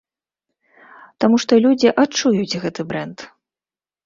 [1.23, 3.17] Таму што людзі адчуюць гэты брэнд.